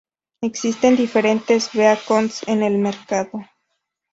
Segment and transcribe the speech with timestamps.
[0.41, 3.45] Existen diferentes beacons en el mercado.